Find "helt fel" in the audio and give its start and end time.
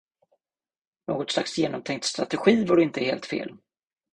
3.03-3.57